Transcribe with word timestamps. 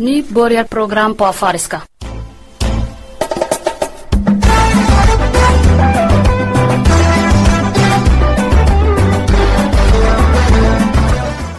Nu 0.00 0.22
börjar 0.22 0.64
program 0.64 1.14
på 1.14 1.24
afariska. 1.24 1.82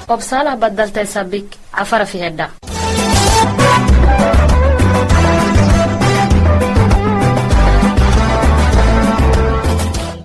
obsalah 0.07 0.57
badaltay 0.57 1.05
sabik 1.05 1.57
cafara 1.71 2.05
fi 2.05 2.17
hedha 2.17 2.47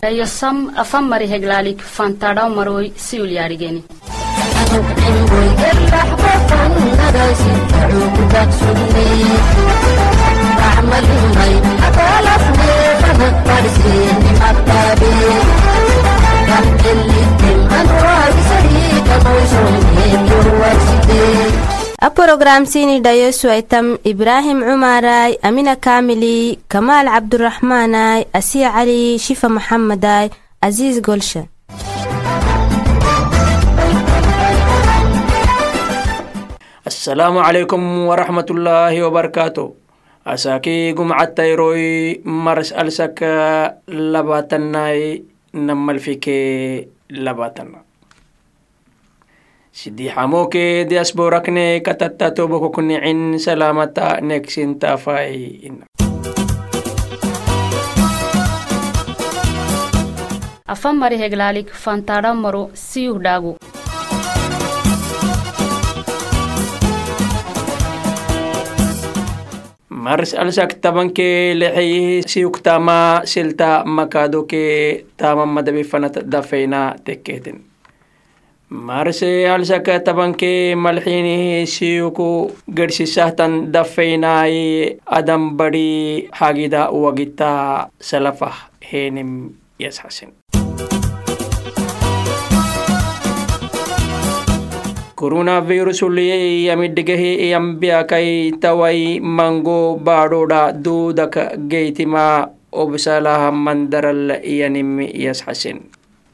eyo 0.08 0.26
sam 0.26 0.72
afan 0.76 1.04
mari 1.08 1.26
heglaalik 1.26 1.80
fantadhaw 1.96 2.48
maroy 2.56 2.86
siul 2.96 3.30
yaadhigeni 20.64 21.52
a 22.06 22.10
porogramsini 22.10 23.00
dhayosu 23.00 23.50
aitam 23.50 23.86
ibrahim 24.04 24.58
cumaray 24.68 25.32
amina 25.42 25.76
kamili 25.76 26.58
kamaal 26.68 27.06
cabduraxmaanay 27.14 28.20
asiya 28.38 28.70
cali 28.76 29.18
shifa 29.18 29.48
maxamaday 29.56 30.26
aziis 30.66 31.00
golsha 31.06 31.42
السلام 37.04 37.36
عليكم 37.36 38.08
ورحمة 38.08 38.48
الله 38.50 38.94
وبركاته. 39.04 39.76
أساكي 40.24 40.96
قمعت 40.96 41.36
تيروي 41.36 42.24
مرس 42.24 42.72
ألسك 42.72 43.20
لباتناي 43.92 45.24
نما 45.52 45.92
الفكي 45.92 46.40
لباتنا 47.12 47.84
سيدي 49.72 50.16
حموكي 50.16 50.88
دي 50.88 51.00
أسبوركني 51.00 51.84
كتتا 51.84 52.28
توبكو 52.28 52.72
كني 52.72 52.96
عن 52.96 53.36
سلامتا 53.36 54.24
نكسين 54.24 54.80
تافاي. 54.80 55.60
إنا 55.68 55.84
afan 60.64 60.96
mari 60.96 61.20
heglaalik 61.20 61.68
fantaadhan 61.68 62.40
maro 62.40 62.72
siyuh 62.72 63.20
mars 70.04 70.34
alsak 70.36 70.84
tabanke 70.84 71.56
lexeyihi 71.56 72.28
siyuktama 72.28 73.24
silta 73.24 73.88
makadoke 73.88 74.64
tama 75.16 75.46
madabifanat 75.48 76.20
dafeyna 76.28 76.80
teketen 77.04 77.64
marse 78.68 79.48
alsak 79.48 79.88
tabanke 80.04 80.76
malxinihi 80.76 81.64
siyuku 81.64 82.52
gersisahtan 82.68 83.72
dafeynai 83.72 85.00
adam 85.08 85.56
badi 85.56 86.28
hagida 86.36 86.92
wagita 86.92 87.88
salafah 87.96 88.68
henim 88.84 89.56
Koroonaavirusullee 95.14 96.66
yamiddi 96.66 97.02
gahee 97.06 97.50
yambiyaa 97.50 98.02
kay 98.10 98.50
taway 98.62 99.20
mangoo 99.22 99.96
baadhoodha 100.06 100.72
duudaka 100.84 101.44
geetimaa 101.70 102.48
obsalaha 102.72 103.52
mandaral 103.52 104.42
yanimi 104.42 105.06
yasxasin. 105.24 105.78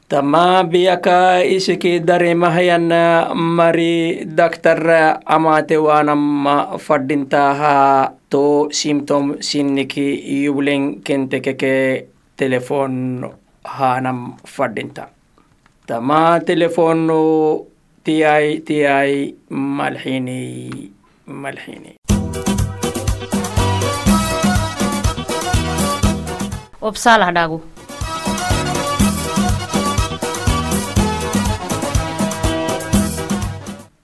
Tamaa 0.09 0.63
biyaka 0.63 1.45
isiki 1.45 1.99
daremahayana 2.07 3.29
mari 3.35 4.25
daktar 4.25 4.81
amaate 5.25 5.77
waanama 5.77 6.75
fadintaaha 6.81 8.11
to 8.29 8.67
symptom 8.71 9.37
sinniki 9.39 10.07
yublen 10.43 10.99
kentekeke 11.05 12.05
telefon 12.35 13.29
haanam 13.63 14.33
fadinta. 14.43 15.07
Tamaa 15.87 16.39
telefoonu 16.39 17.70
tama 18.05 18.21
telefono 18.21 18.61
tiyai 18.61 18.61
tiyai 18.61 19.35
malxini 19.49 20.91
malxini 21.27 21.95
obsalah 26.81 27.31
dhaagu 27.31 27.61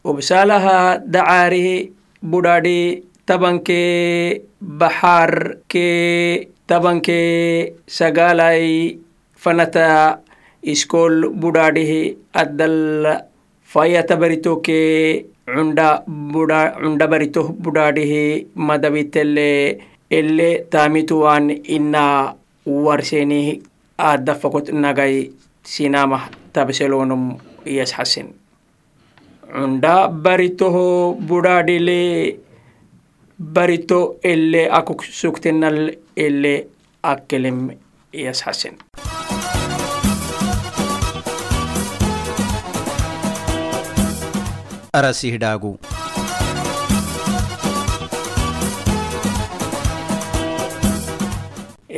obsalaha 0.04 0.98
dacaarihi 1.04 1.92
budhadhi 2.24 3.04
tabanke 3.26 4.44
baxaarke 4.62 6.48
tabanke 6.68 7.22
sagalai 7.88 9.00
fanata 9.36 10.20
iskol 10.64 11.30
budhadhihi 11.36 12.18
addal 12.34 13.27
fayyata 13.78 14.16
baritoo 14.22 14.56
kee 14.66 15.26
cunda 15.56 15.88
buda 16.34 16.60
cunda 16.82 17.08
baritoo 17.14 17.44
budaadhihii 17.64 18.48
madabitellee 18.70 19.78
illee 20.20 20.54
taamitu 20.76 21.20
waan 21.24 21.50
innaa 21.76 22.34
warseenii 22.86 23.62
addafakot 24.10 24.70
nagay 24.86 25.16
sinamah 25.74 26.24
tabselonum 26.54 27.24
yashasin 27.78 28.28
cunda 29.54 29.94
baritoho 30.26 30.86
budaadhilee 31.30 32.36
barito 33.58 34.00
illee 34.34 34.68
akuk 34.80 35.04
suktinal 35.22 35.80
illee 36.26 36.60
akkelim 37.14 37.60
yashasin 38.26 38.76
arasihdhaagu 45.00 45.72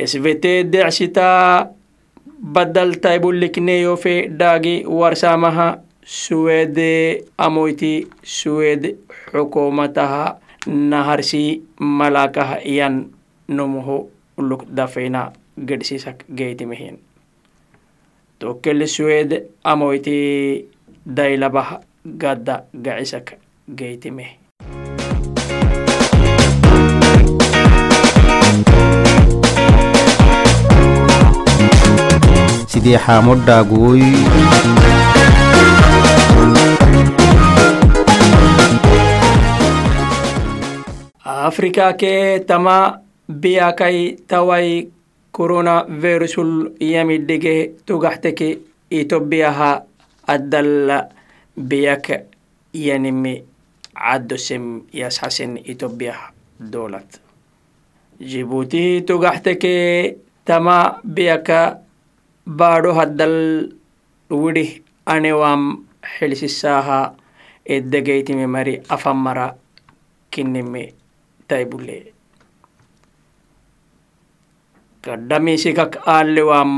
svt 0.06 0.44
decsita 0.72 1.28
badaltaibulikneyofe 2.54 4.14
dhaagi 4.40 4.74
warsamaha 5.00 5.68
suwede 6.04 7.24
amoyti 7.38 8.06
suwed 8.22 8.96
xukumataha 9.30 10.36
naharsi 10.66 11.62
malakaha 11.78 12.56
iyan 12.64 12.96
numuhu 13.48 14.10
luk 14.38 14.64
dafeyna 14.78 15.32
gedsisak 15.58 16.24
geytimehin 16.38 16.96
tokel 18.38 18.86
suwed 18.88 19.30
amoyti 19.64 20.16
daylabah 21.06 21.80
gadda 22.04 22.64
gacisak 22.74 23.36
geytimeh 23.68 24.30
sidii 32.70 32.98
xaamodhaaguy 33.04 34.02
afrika 41.24 41.92
ke 41.96 42.42
tama 42.46 43.00
biyakai 43.28 44.18
tawai 44.26 44.88
corona 45.32 45.84
virusul 45.86 46.74
yamidhige 46.80 47.72
tugaxteke 47.86 48.58
itobiyaha 48.90 49.70
biyya 51.68 51.96
yaanimmi 52.72 53.44
عدسم 54.00 54.82
يسحسن 54.94 55.60
إتوبيا 55.68 56.16
دولت 56.60 57.20
جيبوتي 58.20 59.00
تغحتك 59.00 59.64
تما 60.46 61.00
بيكا 61.04 61.82
بارو 62.46 62.90
هدل 62.92 63.34
ودي 64.30 64.82
أنيوام 65.08 65.84
حلس 66.04 66.42
الساها 66.44 67.16
إدقيت 67.68 68.30
مري 68.32 68.82
أفمرا 68.90 69.56
كنمي 70.34 70.84
تايبولي 71.48 72.12
قدمي 75.04 75.56
سيكك 75.56 76.08
آلوام 76.08 76.72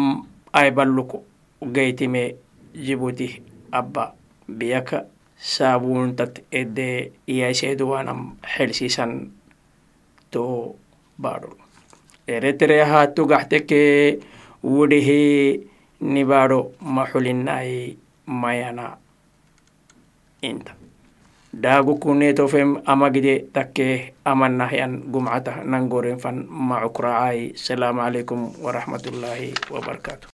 أيبالوكو 0.56 1.18
جيتمي 1.64 2.34
جيبوتي 2.76 3.42
أبا 3.74 4.21
biyaka 4.48 5.04
saabuuntat 5.36 6.42
ede 6.50 7.12
iaiseduwanam 7.26 8.36
helsiisan 8.46 9.30
to 10.30 10.74
baadol 11.18 11.58
eretereha 12.26 13.06
tugaxteke 13.16 13.82
wudihi 14.62 15.22
nibaado 16.00 16.72
maxulinai 16.80 17.98
mayana 18.26 18.96
inta. 20.42 20.72
Daagukuneetofem 21.52 22.80
amagide 22.88 23.52
takke 23.52 24.16
amanahyan 24.24 25.04
gumcata 25.12 25.60
nangorenfan 25.60 26.48
macukracai 26.48 27.52
salaamu 27.52 28.00
alaikum 28.00 28.56
warahmatullahi 28.64 29.52
wabarakatu 29.68 30.31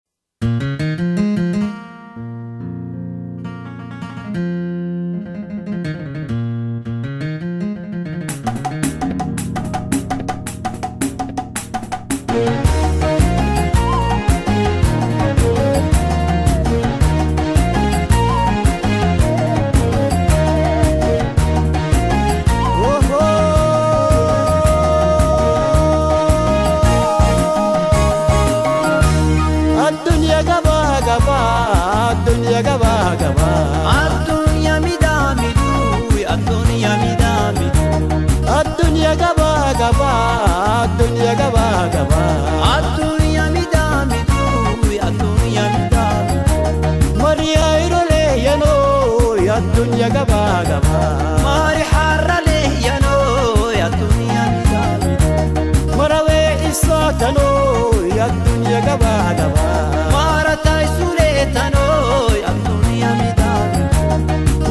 ya 58.76 58.82
gabaa 58.88 59.28
gabaa. 59.40 59.84
Maara 60.14 60.54
taayisulee 60.66 61.46
tanoo 61.56 62.32
yaadduun 62.44 62.88
yaa 63.02 63.14
miidhaa. 63.20 63.62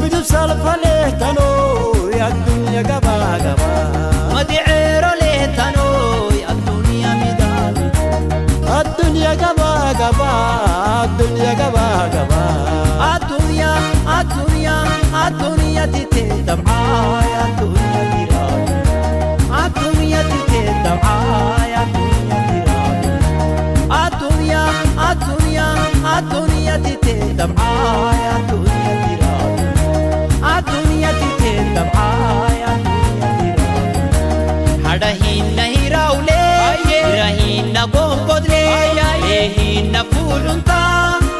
Midib 0.00 0.24
salphalee 0.32 1.12
tanoo 1.22 2.10
ya 2.76 2.82
gabaa 2.90 3.32
gabaa. 3.44 3.84
Madi 4.34 4.58
ceerolee 4.68 5.42
tanoo 5.58 6.30
yaadduun 6.42 6.86
yaa 7.04 7.14
miidhaa. 7.22 7.72
Ya 9.24 9.32
gabaa 9.42 9.94
gabaa. 10.00 10.38
Adduun 11.02 11.36
ya 11.46 11.52
gabaa 11.60 12.02
gabaa. 12.14 12.52
Adduun 13.12 13.48
yaa 13.60 13.78
adduun 14.18 14.54
yaa 14.66 14.82
adduun 15.24 15.60
yaa 15.76 15.86
titee 15.94 16.42
dabcaa 16.48 17.22
adduun 17.44 17.76
yaa 17.94 18.06
miidhaa. 18.12 18.52
Adduun. 19.62 19.94
عالدنيا 26.04 26.76
دمعة 27.38 28.14
يا 28.24 28.36
دنيا 28.50 28.94
عالدنيا 30.42 31.10
تتين 31.12 31.74
دمعة 31.74 32.48
يا 32.52 32.72
دنيا 33.20 33.56
حدهين 34.88 35.56
نهي 35.56 35.88
راولي 35.88 36.44
رهين 37.18 37.72
نبوه 37.72 38.34
قدلي 38.34 38.66
رهين 39.28 39.92
نفول 39.92 40.46
انتا 40.48 40.82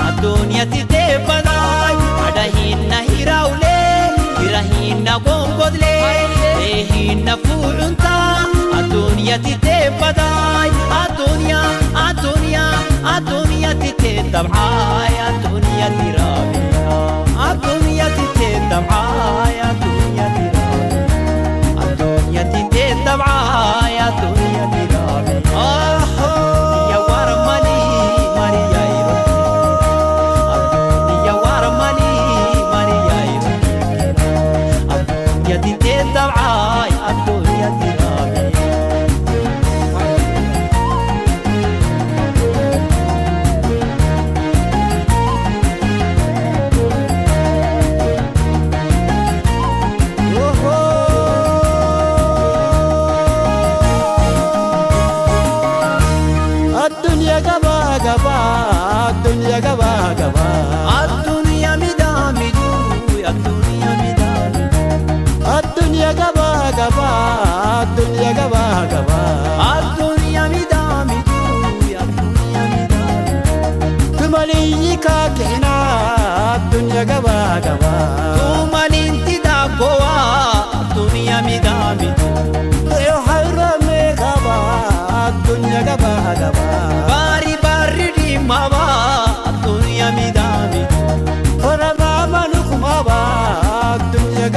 عالدنيا 0.00 0.64
تتين 0.64 1.18
بناي 1.28 1.96
حدهين 2.26 2.88
نهي 2.88 3.24
راولي 3.24 4.10
رهين 4.40 5.04
نبوه 5.04 5.64
قدلي 5.64 6.00
رهين 6.58 7.24
نفول 7.24 7.80
انتا 7.80 8.36
Atonia 8.94 9.36
تيتي 9.42 9.90
بداي 9.98 10.70
أتونيا 11.02 11.62
أتونيا 11.96 12.66
أتونيا 13.04 13.72
تيتي 13.72 14.22
دمعاي 14.22 15.14
أتونيا 15.28 15.88
تي 15.88 16.10
رابيا 16.16 17.24
أتونيا 17.50 18.08
تيتي 18.08 18.58
دمعاي 18.70 19.43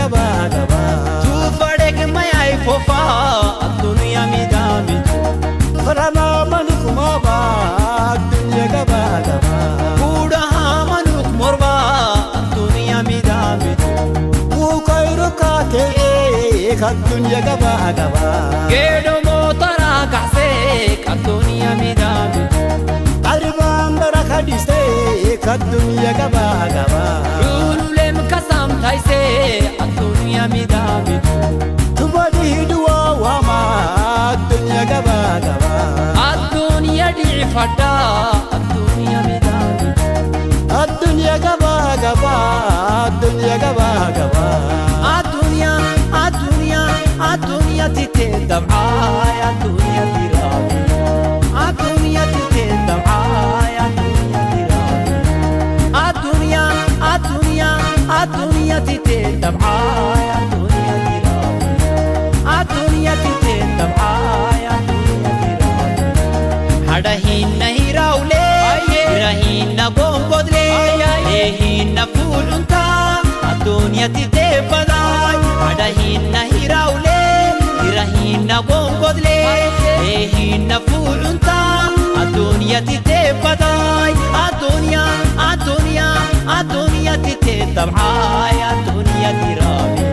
daba 0.09 0.49
daba. 0.53 0.79
Tuufadheeg 1.23 1.99
mayaa 2.15 2.45
ifoofa. 2.53 2.97
Kadduniya 16.81 17.39
gabaa 17.45 17.89
gabaa. 17.97 18.69
Geedoo 18.71 19.17
mootaraa 19.25 20.05
kaasee 20.13 20.97
kadduniya 21.05 21.71
miidhaame. 21.79 22.43
Arribaan 23.31 23.97
bara 24.01 24.21
kadhisee 24.29 25.37
kadduniya 25.47 26.13
gabaa 26.19 26.67
gabaa. 26.75 27.17
namtaysee 28.67 29.79
addunyaa 29.83 30.47
miidhame 30.53 31.15
tumadii 31.97 32.65
duwwaa 32.71 33.11
dunya 33.23 33.67
addunyaa 34.31 34.85
gabaa 34.91 35.33
gabaa 35.45 35.85
addunyaa 36.29 37.11
dhiifadhaa 37.17 38.01
addunyaa 38.57 39.23
miidhame 39.27 39.89
addunyaa 40.81 41.37
gabaa 41.45 41.95
gabaa 42.03 42.43
addunyaa 43.05 43.57
gabaa 43.65 44.05
gabaa 44.19 44.53
addunyaa 45.15 45.79
addunyaa 46.25 46.87
addunyaa 47.31 47.89
titee 47.99 48.31
dabcaa 48.51 49.27
addunyaa. 49.49 49.86
गिरावले 76.67 77.19
हिराहींना 77.81 78.57
गोंगोदले 78.69 79.35
हेहींना 80.03 80.77
फुलुंता 80.87 81.55
आतोनिया 82.21 82.79
तिथे 82.87 83.19
पदाय 83.43 84.11
आतोनिया 84.43 85.03
आतोनिया 85.47 86.07
आतोनिया 86.57 87.15
तिथे 87.23 87.55
तबहाय 87.77 88.59
आतोनिया 88.71 89.31
गिरावे 89.39 90.09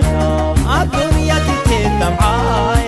आतोनिया 0.79 1.39
तिथे 1.49 1.81
तबहाय 2.01 2.84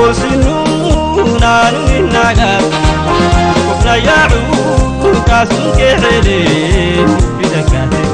كورسنونا 0.00 1.70
نغنغا 1.70 2.58
كفنا 3.68 3.96
يعود 3.96 5.22
كاسون 5.26 5.72
كحلي 5.78 7.04
بدكاتي 7.38 8.04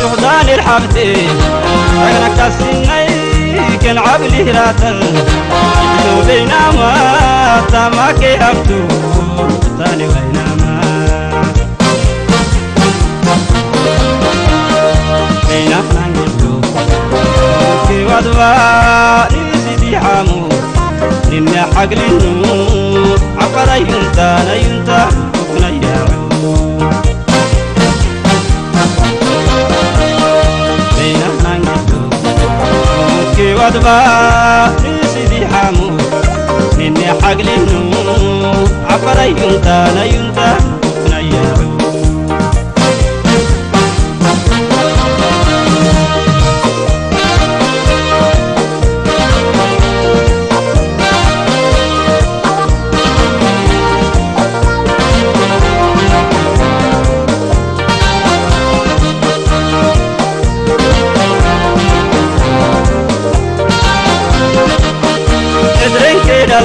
يحضان 0.00 0.48
الحبتي 0.54 1.16
عينا 1.98 2.28
كاسيني 2.36 3.76
كان 3.82 3.98
عبلي 3.98 4.42
راتل 4.50 5.00
بينا 6.26 6.70
ما 6.70 6.92
تماكي 7.72 8.34
أبتو 8.34 8.80
تاني 9.78 10.04
وينا 10.04 10.43
أدوار 18.24 19.28
بديعمو 19.66 20.48
نمي 21.32 21.58
حقل 21.76 21.98
النمو 22.10 23.16
عقر 23.40 23.76
ينتا 23.76 24.28
نينتا 24.48 25.08
حكنا 25.34 25.68
يعمو 25.68 26.54
بينا 30.96 31.28
نانجدو 31.44 32.00
موكي 33.12 33.54
وادوار 33.54 34.72
بديعمو 35.14 35.88
نمي 36.78 37.06
حقل 37.22 37.48
النمو 37.48 38.68
عقر 38.90 39.18
ينتا 39.22 39.76
نينتا 39.94 40.56
حكنا 40.84 41.20
يعمو 41.20 41.53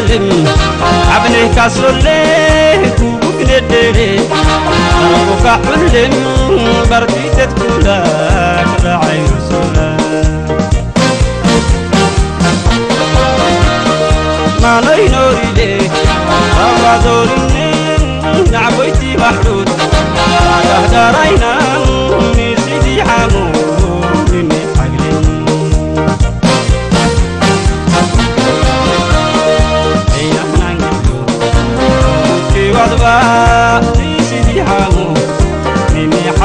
አልችልም 0.10 0.46
አብኔ 1.16 1.36
ካስሎሌኩ 1.56 3.00
ግደደሬ 3.40 3.98
ሩካ 5.28 5.46
ዑልም 5.72 6.16
በርቲተት 6.92 7.52
ኩላ 7.60 7.88
ክላዓይኑ 8.72 9.30
ሱላ 9.48 9.78
ማለይ 14.64 15.04
ኖሪዴ 15.16 15.60
ኣዋ 16.66 16.84
ዞርኒ 17.06 17.54
ናዕቦይቲ 18.54 19.02
ባሕሉት 19.22 19.70
ዳህዳራይና 20.70 21.46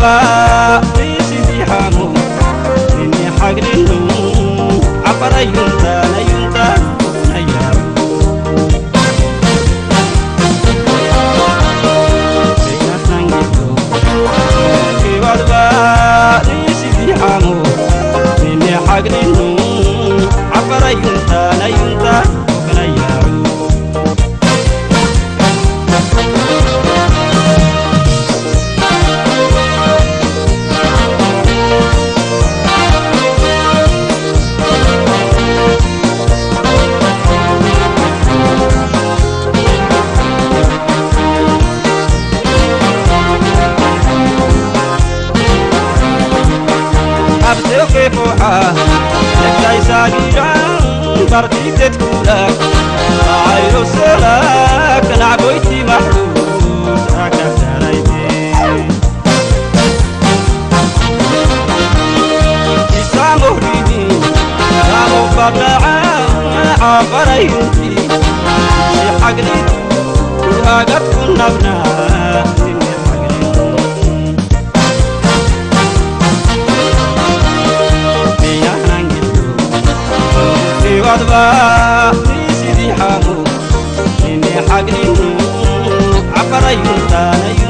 bye. 0.00 0.49
كيف 47.92 48.18
وحاه 48.18 48.72
لك 49.42 49.66
عيسى 49.68 50.12
جوجان 50.16 51.26
بركي 51.30 51.70
تتكولك 51.70 52.58
عايرو 53.46 53.84
سلاك 53.84 55.18
نعبويتي 55.18 55.84
محروس 55.84 57.10
هكذا 57.16 57.56
سرايتي 57.56 58.28
عيسى 62.94 63.36
مهريدين 63.40 64.20
سامو 64.82 65.26
بقاعة 65.36 66.00
عبر 66.80 67.40
ينتي 67.40 68.08
شي 68.92 69.24
حقريت 69.24 69.70
وهاقت 70.38 71.02
كنا 71.14 71.48
بنار 71.48 72.19
قدبا 81.10 82.12
سيدي 82.60 82.94
حامو 82.94 83.44
إني 84.24 84.46
حقني 84.68 85.14
عقرا 86.36 86.70
يلتاني 86.70 87.69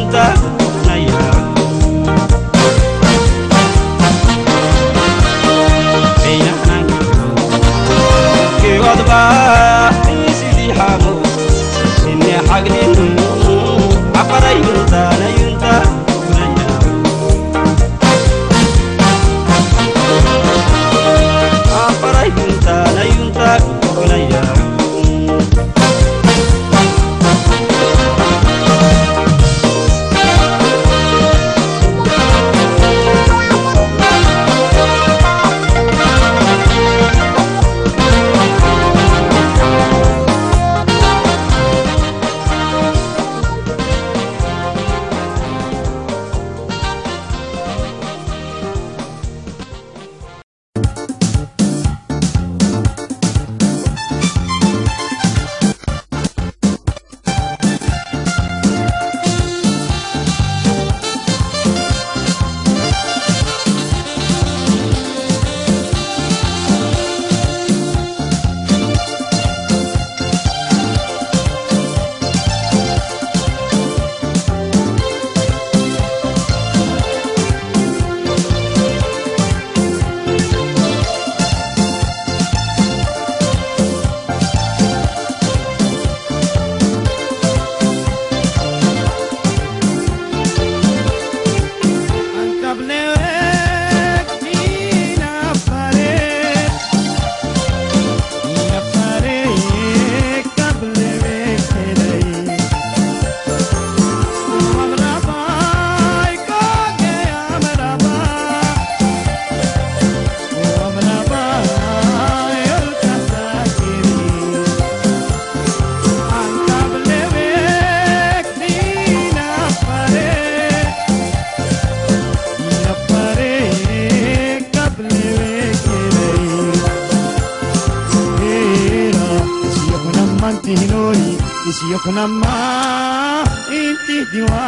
Ayoko 131.90 132.14
na 132.14 132.30
maintindihan 132.30 134.59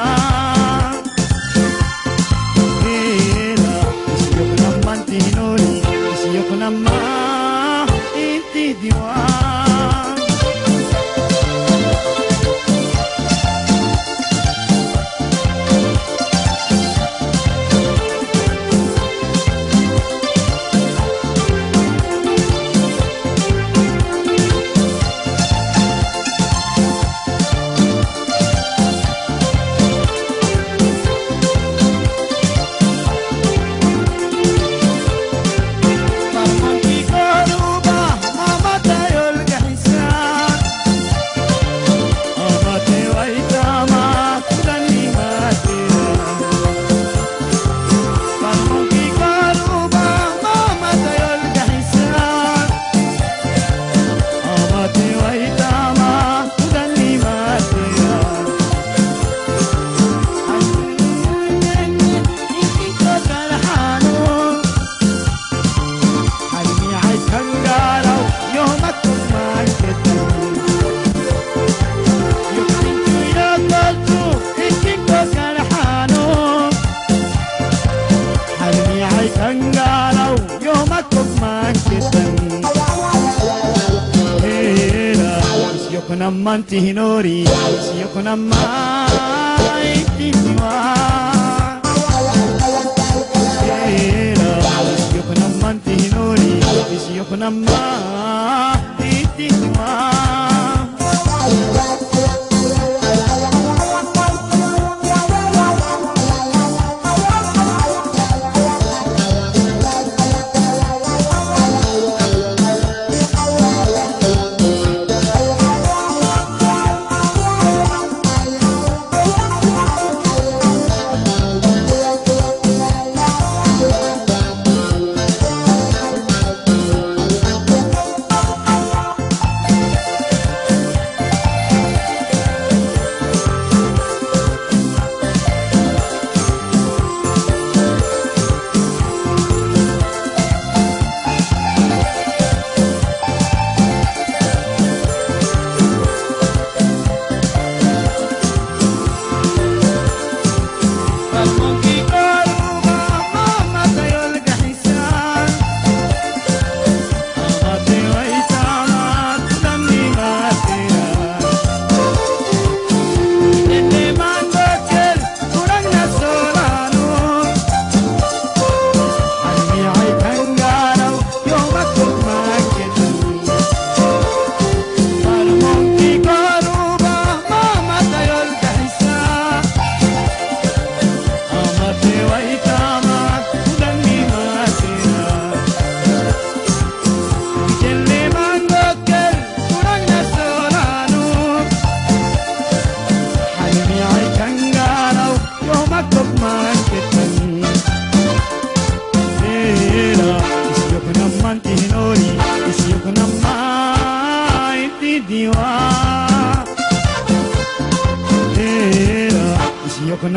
ভিত্তিহীন 86.73 87.01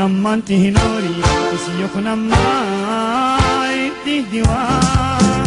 Namanti 0.06 0.54
tihinori, 0.54 1.18
isiyo 1.58 1.89
ko 1.89 1.98
naman, 1.98 3.89
tidiwan. 4.06 5.44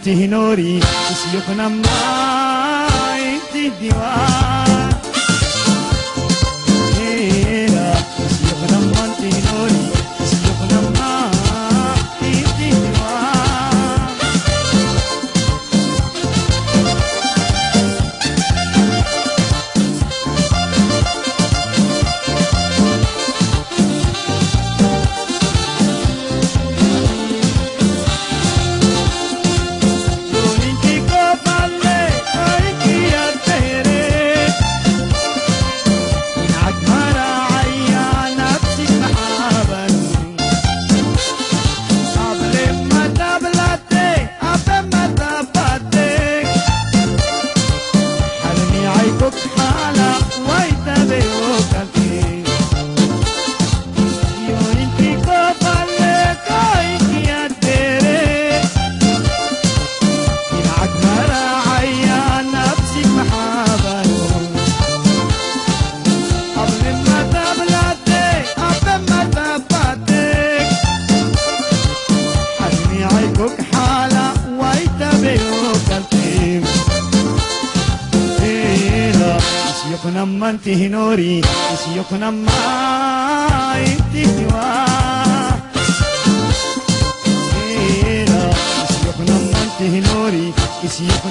tihinori, 0.00 0.80
isyok 1.12 1.46
ng 1.58 1.74
mga 1.82 2.12
intindiwan. 3.20 4.91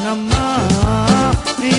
அம்மா 0.10 0.46
நீ 1.62 1.72